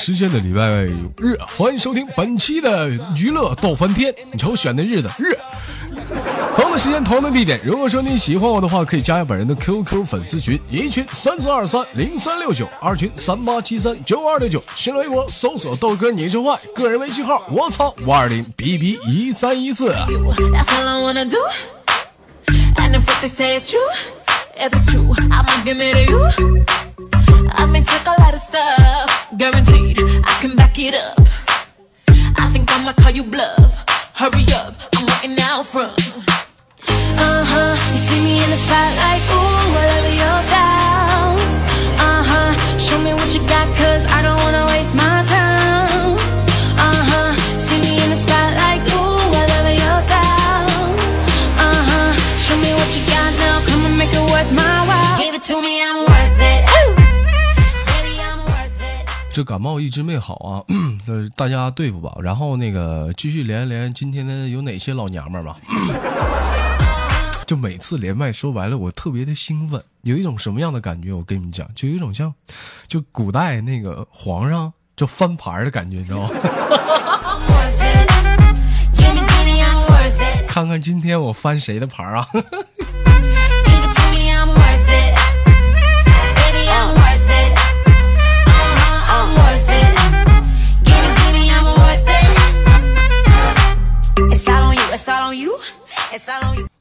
[0.00, 0.62] 时间的礼拜
[1.18, 4.12] 日，欢迎收听本期的娱乐逗翻天。
[4.32, 5.36] 你瞅选的日子日，
[6.56, 7.60] 同的时间同的地点。
[7.62, 14.64] 如果说你喜欢我的话，可以加下本人的 QQ 粉丝群，一群三四二三零三六九，二群三八七三九二六九。
[14.74, 19.90] 新浪微博搜索豆哥你是坏，个人微信号我操五二零 B B 一三一四。
[19.90, 21.36] That's all I wanna do.
[22.76, 23.78] And if what they say is true,
[24.56, 26.64] if it's true, I'ma give it to you.
[27.52, 29.09] I may take a lot of stuff,
[29.40, 31.18] guaranteed I can back it up.
[32.36, 33.72] I think I'ma call you bluff.
[34.12, 35.96] Hurry up, I'm waiting out front.
[37.16, 39.09] Uh huh, you see me in the spotlight,
[59.32, 60.64] 这感冒一直没好啊，
[61.06, 62.12] 呃， 大家对付吧。
[62.20, 65.56] 然后那个继续连一连今天的有哪些老娘们儿吧。
[67.46, 71.12] 就每次连麦说白了，我特别的兴奋，有一种什么样的感觉？
[71.12, 72.32] 我跟你们讲，就有一种像，
[72.86, 76.30] 就古代那个皇上就翻牌的感觉，你知道吗.
[80.46, 82.26] 看看今天我翻谁的盘儿啊？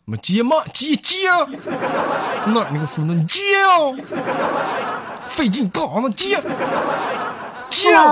[0.05, 1.45] 我接嘛接接啊！
[2.47, 3.93] 哪儿那个孙子你接啊？
[5.27, 6.09] 费劲干啥呢？
[6.09, 6.41] 接
[7.69, 8.03] 接啊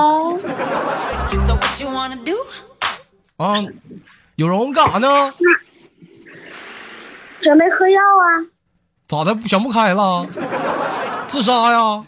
[1.47, 2.33] ！So what you wanna do?
[3.38, 3.56] 啊
[4.35, 5.33] 有容干啥呢？
[7.41, 8.45] 准备喝药啊？
[9.07, 9.35] 咋的？
[9.47, 10.27] 想不开了？
[11.27, 12.03] 自杀呀？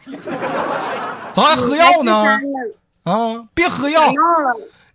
[1.33, 2.23] 咋还喝药呢？
[3.05, 4.13] 啊，别喝药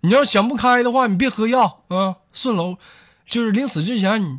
[0.02, 2.14] 你要想不开的话，你别喝药啊。
[2.32, 2.76] 顺楼，
[3.34, 4.38] 就是临死之前你，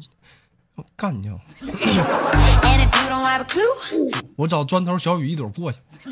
[0.76, 5.80] 我干你啊！And if you don't have a clue, 我找砖头小雨一朵过去。
[6.00, 6.12] 特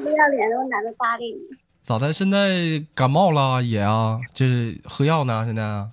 [0.00, 1.38] 不要脸的，我懒得搭理你。
[1.84, 2.12] 咋的？
[2.12, 4.18] 现在感冒了也啊？
[4.34, 5.44] 就是喝药呢？
[5.46, 5.90] 现在啊？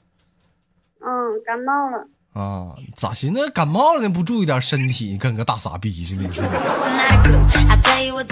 [1.01, 1.07] 嗯，
[1.45, 4.09] 感冒了，啊咋寻思感冒了呢？
[4.09, 6.23] 不注意点身体，跟个大傻逼似的。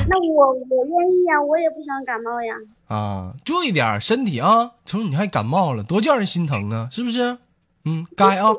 [0.08, 2.56] 那我我愿意呀，我也不想感冒呀。
[2.88, 4.74] 啊，注意点身体啊！
[4.86, 7.38] 瞅你还感冒了，多叫人心疼啊，是不是？
[7.86, 8.50] 嗯，该啊。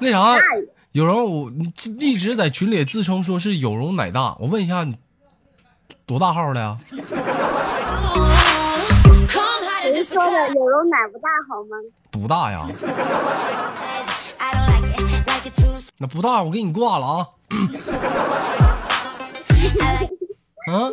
[0.00, 0.36] 那啥，
[0.90, 1.52] 有容我
[2.00, 4.96] 一直在群里自称说是有容乃大，我问一下你
[6.04, 6.76] 多大号的
[10.12, 11.76] 说的.有容乃不大好吗？
[12.10, 12.66] 不大呀.
[15.98, 17.28] 那不大，我给你挂了啊。
[20.68, 20.90] 嗯啊，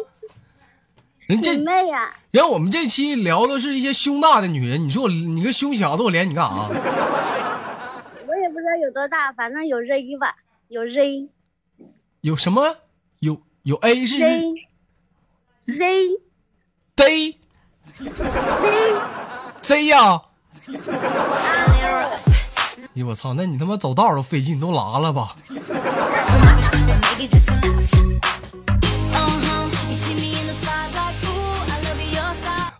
[1.27, 2.11] 人这你妹呀！
[2.31, 6.67] 人我们这期聊的是一些胸大的女人，你说我你个胸小的，我连你干啥？
[6.67, 10.35] 我也不知道有多大，反正有 Z 吧，
[10.69, 11.29] 有 Z
[12.21, 12.77] 有什么？
[13.19, 14.53] 有有 A 是 Z
[15.67, 16.17] Z D
[16.97, 17.37] Z，
[19.61, 20.21] Z 呀
[20.67, 20.77] ？I'm
[21.83, 22.19] rough.
[22.95, 25.35] 哎我操，那你他妈走道都费劲，都拉了吧？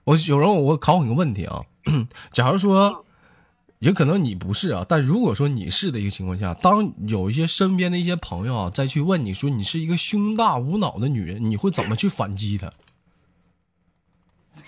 [0.06, 1.62] 我有人我考你个问题啊，
[2.34, 3.06] 假如说，
[3.78, 12.72] 也可能你不是啊，但如果说你是的一个情况下，当有一些身边的一些朋友啊再去问你说你是一个胸大无脑的女人，你会怎么去反击他？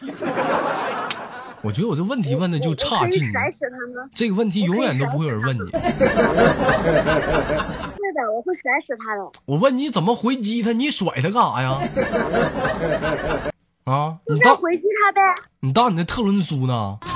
[1.64, 3.22] 我觉得我这问题问的就差劲？
[4.16, 5.62] 这个问题永远都不会有人问你。
[5.62, 5.72] 是
[8.16, 9.22] 的，我会甩死他的。
[9.46, 11.78] 我问你怎么回击他，你甩他干啥呀？
[13.84, 15.22] 啊，你当回击他呗。
[15.60, 17.12] 你当你的特仑苏呢？Uh-huh.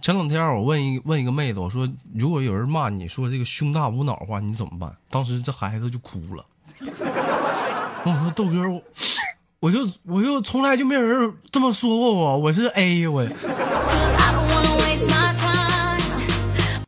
[0.00, 4.94] 前两天我问一问一个妹子，我说如果有人骂你说这个胸大无脑的话，你怎么办？
[5.10, 6.44] 当时这孩子就哭了。
[8.04, 8.80] 我说豆哥，我
[9.66, 13.26] 我就我就从来就没人这么说过我，我是 A 我。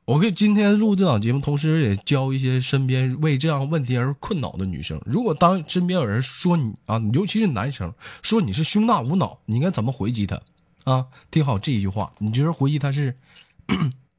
[0.04, 5.00] 我给今天录这档节目，同时也教一些身边为这样问题而困扰的女生。
[5.04, 7.92] 如果当身边有人说你啊，尤其是男生
[8.22, 10.40] 说你是胸大无脑，你应该怎么回击他？
[10.84, 13.12] 啊，听好这一句话，你觉得回击他是？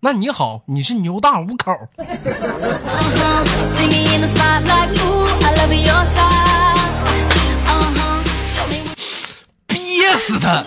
[0.01, 1.71] 那你好，你是牛大无口。
[10.09, 10.65] Worth it.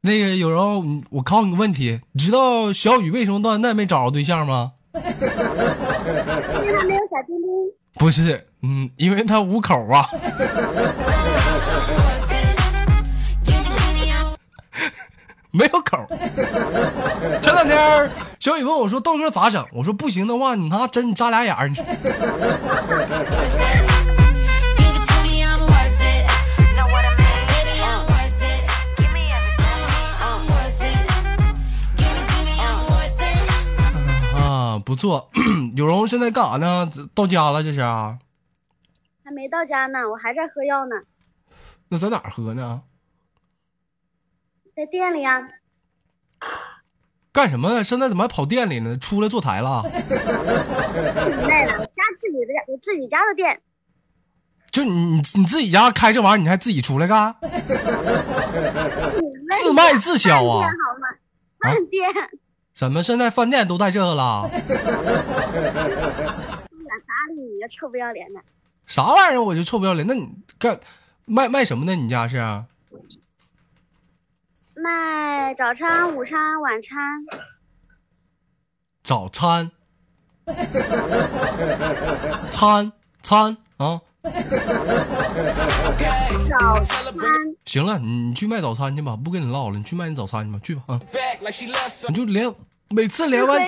[0.00, 4.70] 那个有人，嗯我考你个问题，你知道小雨为什么到现在没找着对象吗？
[4.94, 5.04] 因为
[6.72, 7.50] 他没有小丁丁。
[7.94, 10.08] 不是，嗯，因为他五口啊。
[15.56, 16.06] 没有口。
[17.40, 21.68] 前两天小雨问我说：“豆哥咋整？”我说：“不行的话，你他真扎俩眼儿。
[21.68, 21.76] 你
[34.84, 35.30] ”不错，
[35.74, 36.88] 有容现在干啥呢？
[37.12, 37.80] 到家了，这是？
[39.24, 40.94] 还没到家呢，我还在喝药呢。
[41.88, 42.82] 那在哪儿喝呢？
[44.76, 45.40] 在店里啊。
[47.32, 47.82] 干什么呢？
[47.82, 48.94] 现在怎么还跑店里呢？
[48.98, 49.82] 出来坐台了？
[49.82, 50.04] 自己
[51.46, 53.58] 卖的，我家自己的，我自己家的店。
[54.70, 57.34] 就你你你自己家开这玩意儿，你还自己出来干？
[59.50, 61.08] 自卖自销啊饭店好吗？
[61.60, 62.12] 饭店，
[62.74, 64.42] 怎么现在饭店都带这个了？
[64.42, 64.68] 不敢
[67.00, 68.40] 搭理你，这臭不要脸的。
[68.84, 69.42] 啥玩意儿？
[69.42, 70.06] 我就臭不要脸。
[70.06, 70.78] 那你干
[71.24, 71.96] 卖卖什么呢？
[71.96, 72.36] 你家是？
[74.86, 76.96] 卖早餐、午餐、晚餐，
[79.02, 79.72] 早餐，
[82.52, 84.00] 餐餐啊！
[86.48, 87.12] 早餐
[87.64, 91.00] 行了，你你去卖早餐去吧，不跟你唠了，你去卖你早餐去吧，去吧啊.
[92.08, 92.54] 你就连
[92.90, 93.60] 每次连完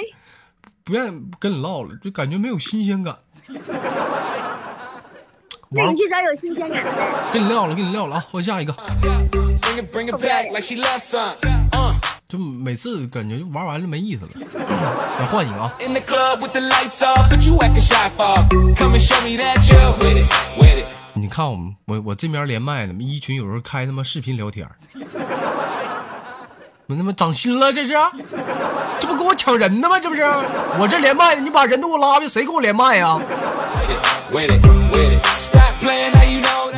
[0.85, 3.19] 不愿意跟你唠了，就感觉没有新鲜感。
[5.71, 7.33] 完了那你，去找有新鲜感的呗。
[7.33, 8.25] 跟你撂了，跟你撂了啊！
[8.31, 8.73] 换下一个。
[12.29, 14.31] 就每次感觉就玩完了没意思了。
[15.19, 15.73] 咱 换一个啊。
[21.15, 24.69] 你看我们我我这边连麦的一群有人开他妈视频聊天
[26.87, 27.93] 我他妈长心了这是？
[29.01, 29.99] 这不跟我抢人的吗？
[30.01, 30.23] 这不是？
[30.79, 33.19] 我这连麦的你把人都给我拉去谁跟我连麦呀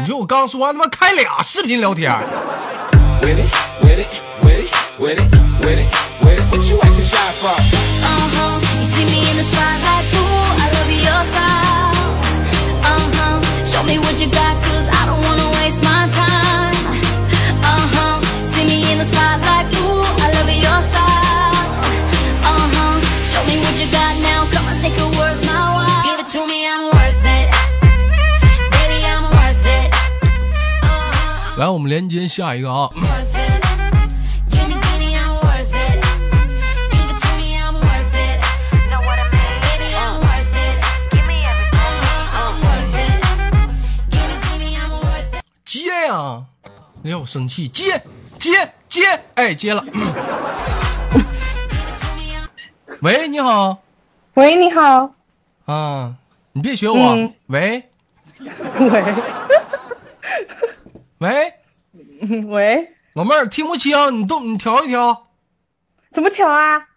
[0.00, 2.10] 你说我刚说完他妈开俩视频聊天
[3.20, 3.50] With it,
[3.82, 4.08] with it,
[4.42, 6.09] with it, with it, with it,
[44.58, 45.42] me, I'm worth it.
[45.64, 46.44] 接呀、
[47.02, 48.02] 你让我生气，接
[48.38, 49.02] 接接，
[49.34, 49.82] 哎，接了。
[53.00, 53.78] 喂，你好。
[54.34, 55.14] 喂，你好。
[55.64, 56.14] 啊，
[56.52, 57.14] 你别学我。
[57.14, 57.32] 嗯。
[57.46, 57.88] 喂。
[58.80, 59.04] 喂，
[61.18, 61.52] 喂，
[62.48, 65.28] 喂，老妹儿听不清，你动你调一调，
[66.10, 66.88] 怎么调啊？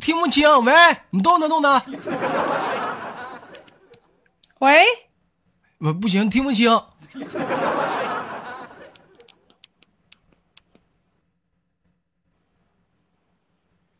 [0.00, 0.48] 听不清。
[0.64, 0.72] 喂，
[1.10, 1.80] 你动弹动弹。
[4.58, 4.84] 喂，
[5.78, 6.68] 我不行，听不清。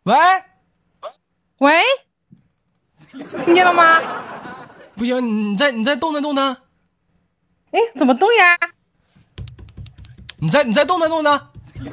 [0.03, 0.17] 喂，
[1.59, 1.83] 喂，
[3.45, 4.01] 听见了吗？
[4.97, 6.49] 不行，你再你再动弹动弹，
[7.71, 8.59] 哎，怎么动呀？
[10.41, 11.41] 你再你再动弹动弹。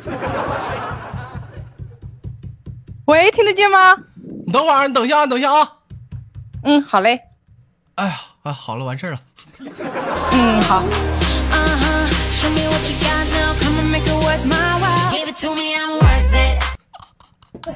[3.06, 3.96] 喂，听得见吗？
[4.48, 5.72] 你等会儿，你等一下，你等一下啊。
[6.64, 7.20] 嗯，好嘞。
[7.96, 9.20] 哎呀，啊，好了，完事儿了。
[10.32, 10.84] 嗯，好。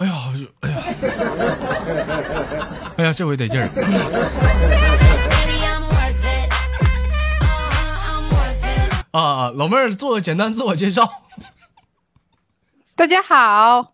[0.00, 0.12] 哎呀，
[0.60, 0.76] 哎呀，
[2.96, 3.68] 哎呀，这回得劲儿。
[9.12, 11.08] 啊，老妹儿做个简单自我介绍
[12.94, 13.92] 大家好。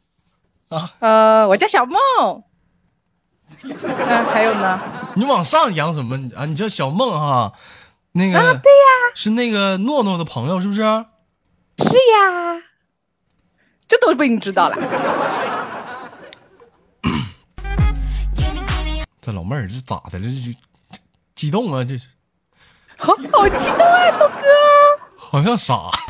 [0.69, 0.93] 啊。
[0.99, 2.01] 呃，我叫小梦。
[3.63, 3.75] 嗯、
[4.35, 4.79] 还有呢？
[5.17, 6.45] 你往上扬什么啊？
[6.45, 7.55] 你叫小梦哈，
[8.13, 10.83] 那个、啊，对呀，是那个诺诺的朋友是不是？
[10.83, 12.63] 是呀。
[13.89, 14.77] 这都被你知道了。
[19.23, 20.25] 这老妹儿这咋的了？
[20.29, 20.59] 这就
[21.35, 21.83] 激动啊！
[21.85, 22.09] 这是
[22.99, 24.43] 好好激动啊，豆哥。
[25.31, 25.91] 好像傻.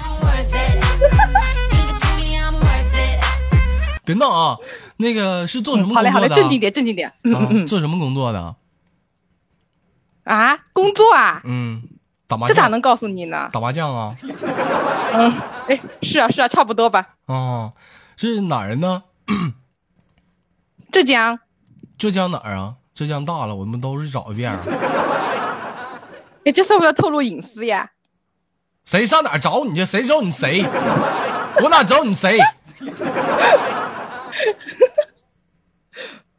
[4.04, 4.56] 别闹啊！
[4.99, 6.28] 那个是做什么工好嘞，好嘞？
[6.28, 7.12] 正经点，正经点。
[7.25, 7.66] 嗯。
[7.66, 8.54] 做什么工作的？
[10.23, 11.82] 啊，工作啊，嗯，
[12.28, 12.54] 打麻将？
[12.54, 13.50] 这咋能告诉你呢？
[13.52, 14.14] 打麻将啊？
[15.12, 15.35] 嗯，
[15.68, 17.16] 哎，是啊是啊，差不多吧。
[17.26, 17.73] 啊，
[18.16, 19.02] 是哪儿人呢？
[20.92, 21.40] 浙江，
[21.99, 22.76] 浙江哪儿啊？
[22.94, 24.61] 浙江大了，我们都是找一遍啊。
[26.44, 27.90] 哎，这算不算透露隐私呀？
[28.86, 29.84] 谁上哪儿找你去？
[29.84, 30.62] 谁找你谁？
[31.60, 32.38] 我哪找你谁？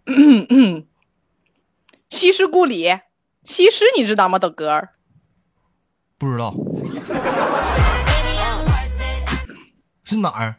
[0.06, 0.86] 嗯嗯，
[2.10, 2.86] 西施故里，
[3.44, 4.88] 西施你知道吗，豆哥？
[6.18, 6.54] 不知道
[10.06, 10.56] 是哪儿？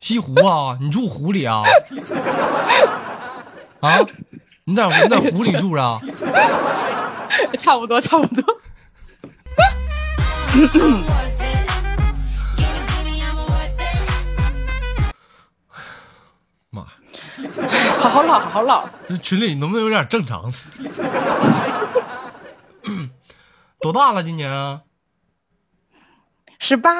[0.00, 0.78] 西湖啊？
[0.80, 1.62] 你住湖里啊？
[3.80, 3.98] 啊？
[4.64, 6.00] 你在你在湖里住啊？
[7.58, 8.60] 差不多差不多。
[16.70, 16.86] 妈，
[17.98, 18.88] 好好唠，好好唠。
[19.08, 20.50] 这群里能不能有点正常？
[23.80, 24.22] 多大了？
[24.22, 24.80] 今年啊？
[26.58, 26.90] 十八，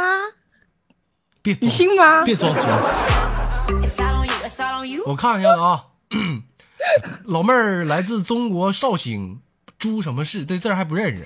[1.43, 2.23] 你别你，信吗？
[2.25, 2.61] 别装猪。
[3.81, 5.03] It's all on you, it's all on you.
[5.07, 5.87] 我看一下子啊，
[7.25, 9.41] 老妹儿来自中国绍兴，
[9.79, 10.45] 朱什么市？
[10.45, 11.25] 这字还不认识。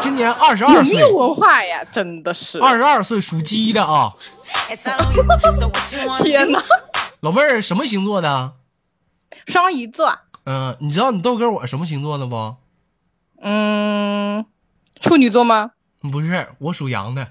[0.00, 1.84] 今年二十二岁，有没有文化呀？
[1.90, 2.58] 真的是。
[2.58, 4.12] 二十二岁属鸡的啊。
[6.22, 6.62] 天哪！
[7.20, 8.52] 老妹儿什么星座的？
[9.46, 12.56] 双鱼座，嗯、你知道你豆哥我什么星座的不？
[13.42, 14.44] 嗯，
[15.00, 15.72] 处女座吗？
[16.10, 17.26] 不是，我属羊的。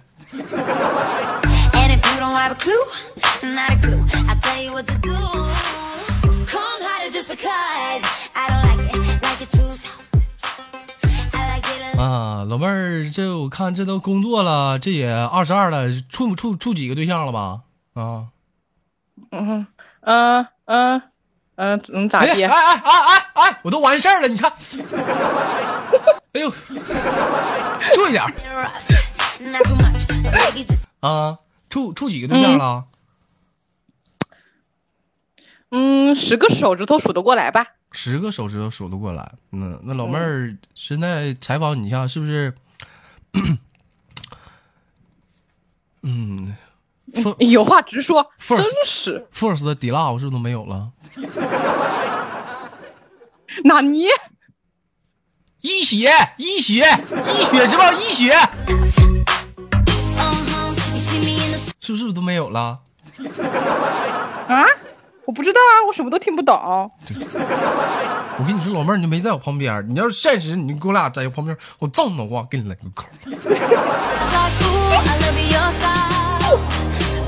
[12.50, 17.62] 老妹儿，这我看这都工作了，这也二十二了，处处处几个对象了吧？
[17.94, 18.30] 啊，
[19.30, 19.68] 嗯
[20.02, 21.02] 嗯嗯
[21.54, 22.44] 嗯嗯，咋哎地？
[22.44, 24.52] 哎哎哎哎哎，我都完事儿了，你看，
[26.34, 26.50] 哎呦，
[27.94, 28.24] 注意点
[31.02, 31.38] 啊，
[31.70, 32.86] 处处几个对象了？
[35.70, 37.68] 嗯，十个手指头数得过来吧？
[37.92, 39.30] 十个手指头数得过来。
[39.52, 42.54] 嗯，那老妹儿现在采访你一下，是不是？
[46.02, 46.56] 嗯
[47.40, 50.92] 有话直说，First 真是 First 的 D Love 是不是都没有了？
[53.66, 54.06] 纳尼？
[55.62, 58.32] 一血，一血，一血，知道一血
[58.68, 59.26] ，uh-huh.
[61.82, 62.80] 是不是都没有了？
[64.48, 64.64] 啊？
[65.30, 66.56] 我不知道啊，我什么都听不懂。
[66.56, 66.92] 我
[68.48, 73.06] 跟你说，老妹儿，你没在我旁边，你要是现实，你给我俩在我旁边，我正的话给你来个口。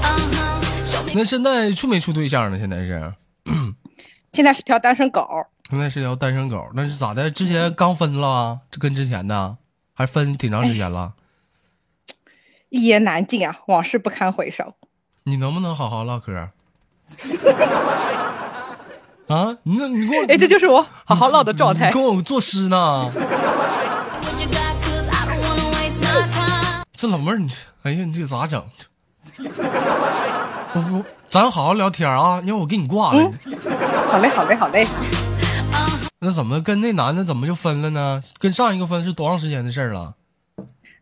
[0.01, 1.13] Uh-huh.
[1.13, 2.57] 那现在处没处对象呢？
[2.57, 3.13] 现在是，
[4.33, 7.29] 现在是条单身狗，现在是条单身狗，那是咋的？
[7.29, 8.61] 之前刚分了啊？
[8.71, 9.57] 这跟之前的
[9.93, 11.13] 还分挺长时间了。
[12.69, 14.73] 一言难尽啊，往事不堪回首。
[15.25, 16.49] 你能不能好好唠嗑？
[19.27, 21.91] 啊，你那你给我，哎，这就是我好好唠的状态。
[21.91, 23.09] 跟我作诗呢.
[26.93, 27.49] 这老妹儿，你
[27.83, 28.63] 哎呀，你这咋整？
[30.73, 32.41] 我我咱好好聊天啊！
[32.45, 33.31] 要不我给你挂了。
[34.11, 34.85] 好嘞，好嘞，好嘞。
[36.19, 38.21] 那怎么跟那男的怎么就分了呢？
[38.37, 40.13] 跟上一个分是多长时间的事儿了？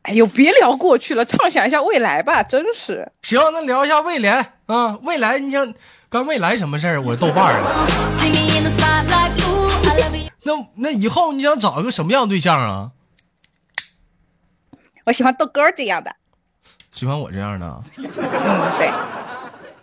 [0.03, 3.11] 哎呦，别聊过去了，畅想一下未来吧，真是。
[3.23, 5.73] 行，那聊一下未来啊，未来你想
[6.09, 6.99] 干未来什么事儿？
[7.01, 7.61] 我豆瓣儿.
[10.41, 12.91] 那那以后你想找一个什么样的对象啊？
[15.05, 16.15] 我喜欢豆哥儿这样的，
[16.91, 17.83] 喜欢我这样的啊？
[17.97, 18.03] 嗯，
[18.77, 18.91] 对，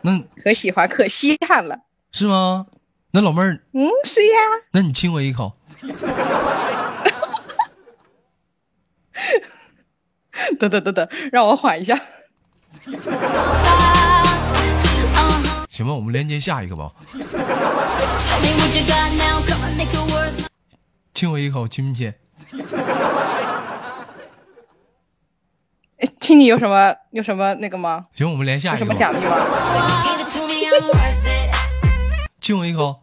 [0.03, 1.79] 那可喜欢，可稀罕了。
[2.11, 2.67] 是吗？
[3.13, 4.39] 那老妹儿，嗯，是呀。
[4.73, 5.53] 那你亲我一口。
[10.59, 11.99] 等等等等，让我缓一下。
[15.77, 15.85] Uh-huh.
[15.85, 16.91] 行吧，我们连接下一个吧。
[21.13, 22.15] 亲我一口，亲不亲？
[25.99, 28.07] 哎亲你有什么有什么那个吗？
[28.15, 28.95] 行，我们连下一个吧。
[32.41, 33.03] 亲我一口。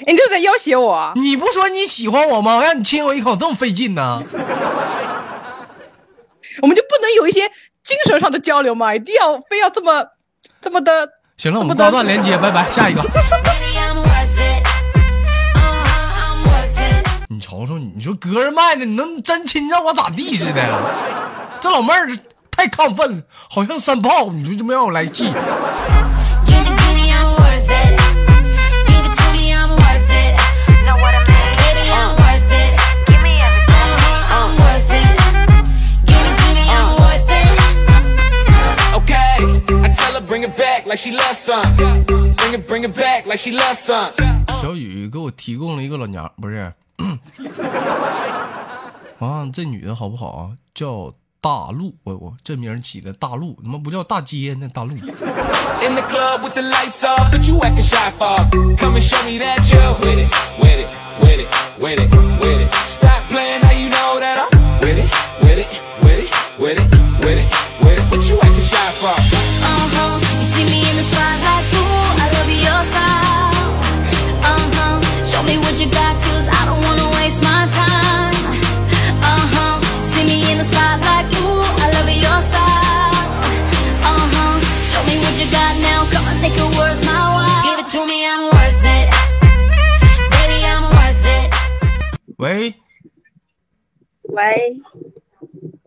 [0.00, 1.12] 哎你这是在要挟我？
[1.16, 2.56] 你不说你喜欢我吗？
[2.56, 4.22] 我让你亲我一口，这么费劲呢？
[6.60, 7.48] 我们就不能有一些
[7.82, 8.94] 精神上的交流吗？
[8.94, 10.08] 一定要非要这么
[10.60, 11.12] 这么的？
[11.38, 13.00] 行了，我们挂断连接，拜拜， 下一个。
[13.00, 13.08] Uh-huh.
[17.30, 20.68] 你瞅瞅，你说隔着麦呢，你能真亲让我咋地似的？
[21.60, 22.10] 这老妹儿
[22.50, 25.32] 太亢奋了，好像山炮，你说这么让我来气。
[40.38, 41.74] Bring it back like she loves some.
[41.76, 44.12] Bring it, bring it back like she loves some.
[44.62, 46.72] 小雨给我提供了一个老娘，不是，
[49.18, 50.50] 啊，这女的好不好啊？
[50.74, 54.94] 叫大陆，我我这名儿起的大陆，他妈不叫大街呢，大陆。
[62.84, 64.48] Stop playing you know that I'm
[64.80, 65.08] with it,
[65.42, 65.68] with it,
[66.02, 66.28] with it,
[66.58, 66.88] with it,
[67.20, 67.46] with it,
[67.80, 68.02] with it.
[68.10, 69.37] What you acting shy for?
[94.38, 94.76] 喂，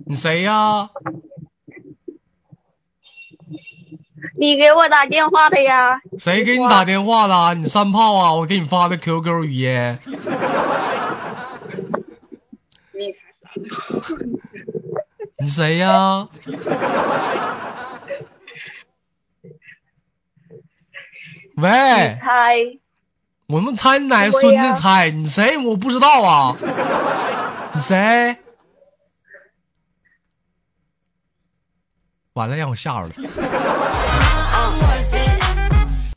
[0.05, 0.89] 你谁呀？
[4.37, 6.01] 你给我打电话的呀？
[6.19, 7.53] 谁给你打电话了？
[7.55, 8.33] 你三炮啊！
[8.33, 9.97] 我给你发的 QQ 语音。
[12.91, 13.51] 你才傻。
[15.39, 16.27] 你谁呀？
[21.55, 21.69] 喂，
[22.19, 22.77] 猜，
[23.47, 25.09] 我们猜你哪个孙子猜？
[25.09, 25.57] 你谁？
[25.57, 26.53] 我不知道啊。
[27.73, 28.37] 你谁？
[32.33, 33.15] 完了，让我吓着了。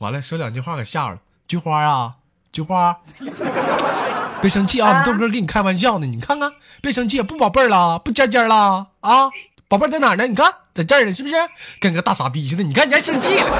[0.00, 1.20] 完了，说两句话给吓着了。
[1.46, 2.14] 菊花啊，
[2.52, 2.98] 菊花，
[4.40, 4.98] 别生气啊！
[4.98, 9.30] 你豆哥跟你开玩笑呢，你看看，别生气，不宝贝儿了，不尖尖了啊！
[9.68, 10.26] 宝贝儿在哪呢？
[10.26, 11.34] 你看，在这儿呢，是不是？
[11.80, 12.62] 跟个大傻逼似的。
[12.62, 13.50] 你看，你还生气了。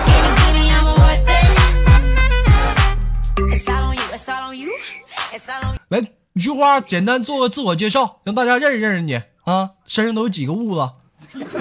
[5.88, 6.00] 来，
[6.34, 9.74] 菊花，简单做个自我介绍，让大家认识认识你啊！
[9.86, 10.90] 身上都有几个痦子？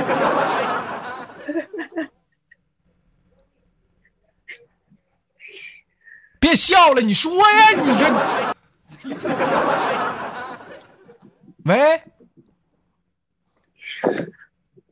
[6.40, 8.06] 别笑了，你说呀，你这。
[11.66, 12.02] 喂，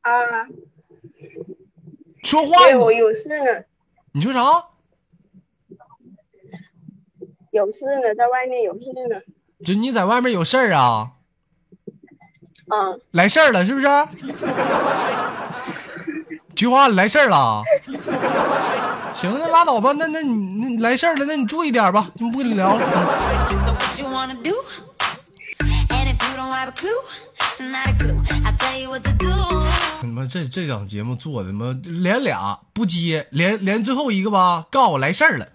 [0.02, 0.12] 啊，
[2.24, 3.65] 说话对，我有事呢，
[4.13, 4.39] 你说啥？
[7.52, 9.20] 有事呢，在外面有事呢。
[9.65, 11.12] 就你在外面有事儿啊？
[12.74, 13.88] 嗯，来事儿了是不是？
[16.56, 17.63] 菊花，你来事儿了？
[19.13, 19.93] 行，那拉倒吧。
[19.97, 22.82] 那那你那来事儿了，那你注意点吧，就不跟你聊了。
[30.30, 35.47] 这这档节目做的他妈连俩不接，连连最后一个吧，告诉我来事儿了。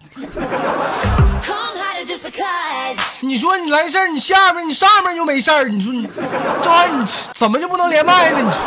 [3.21, 6.07] 你说你来事儿，你下边你上面就没事儿，你说你
[6.61, 8.39] 这玩意儿你怎么就不能连麦呢？
[8.41, 8.59] 你说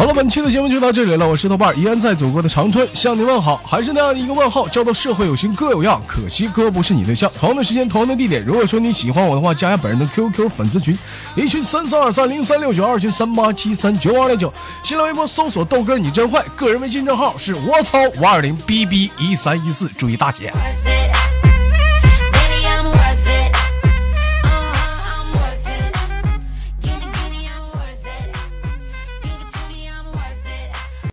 [0.00, 7.30] 好了，本期的节目就到这里了，我是豆瓣，依然在祖国的长春向您问好，还是那样的一个问号，叫做社会有型哥有样，可惜哥不是你对象。
[7.38, 10.98] 同样的时间，同样的地点，如果说你喜欢我的话，加下本人的 QQ 粉丝群，
[11.36, 14.50] 一群三三二三零三六九，二群三八七三九二六九，
[14.82, 20.50] 新浪微博搜索豆哥你真坏，个人微信账号是我操五二零 bb 一三一四，注意大姐。